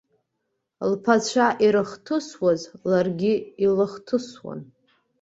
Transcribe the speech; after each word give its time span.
Лԥацәа 0.91 1.47
ирыхҭысуаз 1.65 2.61
ларгьы 2.89 3.33
илыхҭысуан. 3.65 4.59